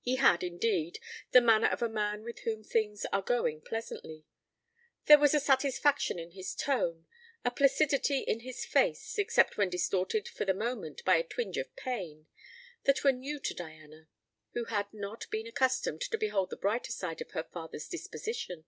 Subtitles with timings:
[0.00, 1.00] He had, indeed,
[1.32, 4.24] the manner of a man with whom things are going pleasantly.
[5.04, 7.06] There was a satisfaction in his tone,
[7.44, 11.76] a placidity in his face, except when distorted for the moment by a twinge of
[11.76, 12.26] pain,
[12.84, 14.08] that were new to Diana,
[14.54, 18.64] who had not been accustomed to behold the brighter side of her father's disposition.